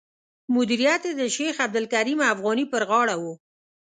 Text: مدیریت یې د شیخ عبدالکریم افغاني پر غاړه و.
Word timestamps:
مدیریت 0.55 1.01
یې 1.07 1.13
د 1.21 1.23
شیخ 1.35 1.55
عبدالکریم 1.65 2.19
افغاني 2.33 2.65
پر 2.71 2.81
غاړه 2.89 3.15
و. 3.21 3.23